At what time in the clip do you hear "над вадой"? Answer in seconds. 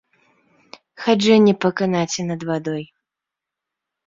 2.31-2.83